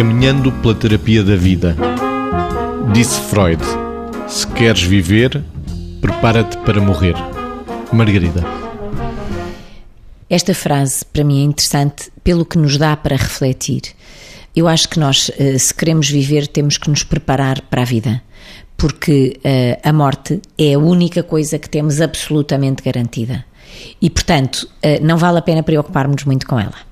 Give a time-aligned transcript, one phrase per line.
[0.00, 1.76] Caminhando pela terapia da vida.
[2.90, 3.62] Disse Freud:
[4.26, 5.44] Se queres viver,
[6.00, 7.14] prepara-te para morrer.
[7.92, 8.42] Margarida.
[10.30, 13.82] Esta frase para mim é interessante pelo que nos dá para refletir.
[14.56, 18.22] Eu acho que nós, eh, se queremos viver, temos que nos preparar para a vida,
[18.78, 23.44] porque uh, a morte é a única coisa que temos absolutamente garantida.
[24.00, 26.89] E, portanto, uh, não vale a pena preocuparmos muito com ela.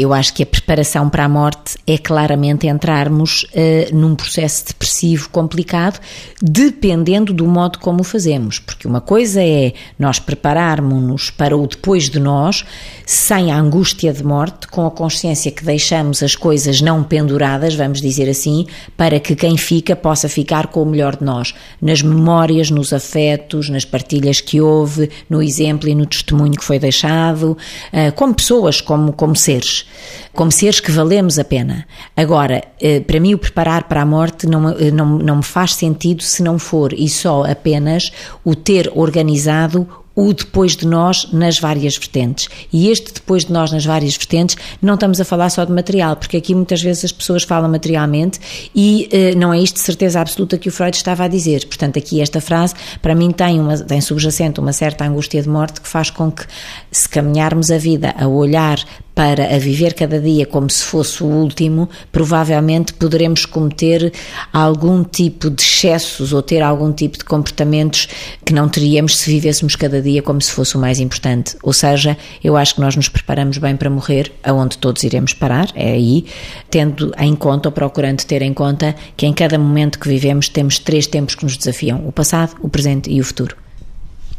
[0.00, 5.28] Eu acho que a preparação para a morte é claramente entrarmos uh, num processo depressivo
[5.30, 5.98] complicado,
[6.40, 8.60] dependendo do modo como o fazemos.
[8.60, 12.64] Porque uma coisa é nós prepararmos-nos para o depois de nós,
[13.04, 18.00] sem a angústia de morte, com a consciência que deixamos as coisas não penduradas, vamos
[18.00, 21.52] dizer assim, para que quem fica possa ficar com o melhor de nós,
[21.82, 26.78] nas memórias, nos afetos, nas partilhas que houve, no exemplo e no testemunho que foi
[26.78, 27.58] deixado,
[27.92, 29.87] uh, como pessoas, como, como seres
[30.32, 31.86] como seres que valemos a pena.
[32.16, 35.74] Agora, eh, para mim, o preparar para a morte não, eh, não, não me faz
[35.74, 38.12] sentido se não for e só apenas
[38.44, 39.86] o ter organizado
[40.18, 42.48] o depois de nós nas várias vertentes.
[42.72, 46.16] E este depois de nós nas várias vertentes, não estamos a falar só de material,
[46.16, 48.40] porque aqui muitas vezes as pessoas falam materialmente
[48.74, 51.64] e uh, não é isto de certeza absoluta que o Freud estava a dizer.
[51.66, 55.80] Portanto, aqui esta frase, para mim, tem, uma, tem subjacente uma certa angústia de morte
[55.80, 56.44] que faz com que,
[56.90, 58.84] se caminharmos a vida a olhar
[59.18, 64.12] para a viver cada dia como se fosse o último, provavelmente poderemos cometer
[64.52, 68.08] algum tipo de excessos ou ter algum tipo de comportamentos
[68.44, 71.56] que não teríamos se vivêssemos cada dia como se fosse o mais importante.
[71.62, 75.70] Ou seja, eu acho que nós nos preparamos bem para morrer, aonde todos iremos parar,
[75.74, 76.24] é aí,
[76.70, 80.78] tendo em conta ou procurando ter em conta que em cada momento que vivemos temos
[80.78, 83.56] três tempos que nos desafiam: o passado, o presente e o futuro.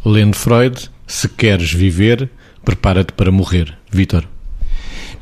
[0.04, 2.30] Lendo Freud, se queres viver,
[2.64, 3.78] prepara-te para morrer.
[3.92, 4.28] Vitor.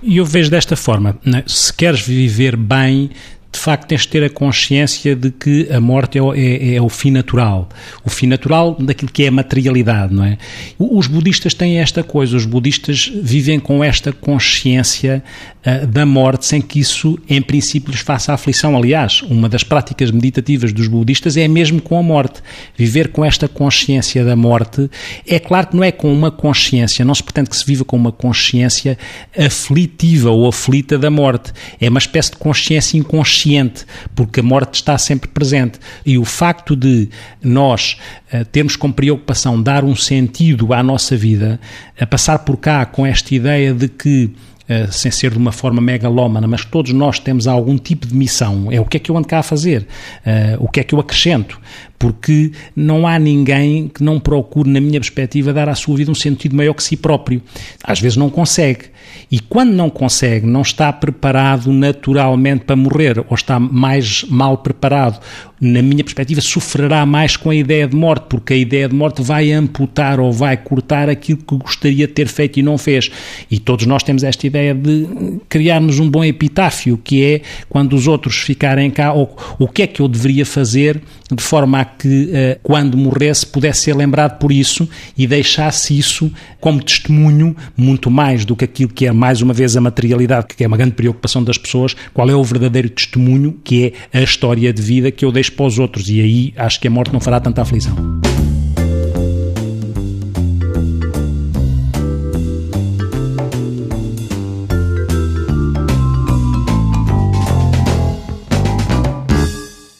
[0.03, 1.43] E eu vejo desta forma: né?
[1.47, 3.09] se queres viver bem,
[3.57, 6.87] de facto tens de ter a consciência de que a morte é, é, é, o
[6.87, 7.67] fim natural.
[8.05, 10.37] O fim natural daquilo que é a materialidade, não é?
[10.77, 15.23] Os budistas têm esta coisa, os budistas vivem com esta consciência
[15.65, 18.77] uh, da morte sem que isso, em princípio, lhes faça aflição.
[18.77, 22.41] Aliás, uma das práticas meditativas dos budistas é mesmo com a morte.
[22.77, 24.89] Viver com esta consciência da morte,
[25.27, 27.97] é claro que não é com uma consciência, não se pretende que se viva com
[27.97, 28.97] uma consciência
[29.35, 31.51] aflitiva ou aflita da morte.
[31.81, 33.85] É uma espécie de consciência inconsciente consciente,
[34.15, 35.79] porque a morte está sempre presente.
[36.05, 37.09] E o facto de
[37.41, 37.97] nós
[38.33, 41.59] uh, termos como preocupação dar um sentido à nossa vida,
[41.99, 44.31] a passar por cá com esta ideia de que
[44.67, 48.69] Uh, sem ser de uma forma megalómana, mas todos nós temos algum tipo de missão.
[48.69, 49.87] É o que é que eu ando cá a fazer?
[50.25, 51.57] Uh, o que é que eu acrescento?
[51.99, 56.15] Porque não há ninguém que não procure, na minha perspectiva, dar à sua vida um
[56.15, 57.41] sentido maior que si próprio.
[57.83, 58.85] Às vezes não consegue.
[59.31, 65.19] E quando não consegue, não está preparado naturalmente para morrer, ou está mais mal preparado,
[65.59, 69.21] na minha perspectiva, sofrerá mais com a ideia de morte, porque a ideia de morte
[69.21, 73.09] vai amputar ou vai cortar aquilo que gostaria de ter feito e não fez.
[73.49, 75.07] E todos nós temos esta ideia de
[75.49, 79.87] criarmos um bom epitáfio, que é quando os outros ficarem cá, ou o que é
[79.87, 81.01] que eu deveria fazer
[81.31, 86.31] de forma a que, eh, quando morresse, pudesse ser lembrado por isso e deixasse isso
[86.59, 90.63] como testemunho, muito mais do que aquilo que é, mais uma vez, a materialidade, que
[90.63, 94.71] é uma grande preocupação das pessoas, qual é o verdadeiro testemunho, que é a história
[94.71, 96.09] de vida que eu deixo para os outros.
[96.09, 98.16] E aí acho que a morte não fará tanta aflição.